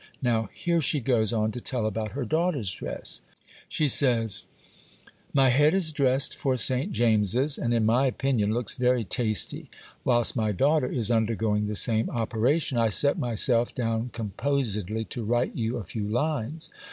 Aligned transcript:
Now, 0.19 0.49
here 0.51 0.81
she 0.81 0.99
goes 0.99 1.31
on 1.31 1.51
to 1.51 1.61
tell 1.61 1.85
about 1.85 2.13
her 2.13 2.25
daughter's 2.25 2.71
dress. 2.73 3.21
She 3.69 3.87
says:— 3.87 4.41
'"My 5.31 5.49
head 5.49 5.75
is 5.75 5.91
dressed 5.91 6.35
for 6.35 6.57
St. 6.57 6.91
James's, 6.91 7.55
and 7.55 7.71
in 7.71 7.85
my 7.85 8.07
opinion 8.07 8.51
looks 8.51 8.75
very 8.75 9.03
tasty. 9.03 9.69
Whilst 10.03 10.35
my 10.35 10.53
daughter 10.53 10.87
is 10.87 11.11
undergoing 11.11 11.67
the 11.67 11.75
same 11.75 12.09
operation, 12.09 12.79
I 12.79 12.89
set 12.89 13.19
myself 13.19 13.75
down 13.75 14.09
composedly 14.11 15.05
to 15.05 15.23
write 15.23 15.55
you 15.55 15.77
a 15.77 15.83
few 15.83 16.07
lines. 16.09 16.71